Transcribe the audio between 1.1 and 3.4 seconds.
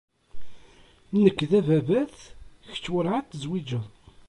Nekk d ababat, kečč werɛad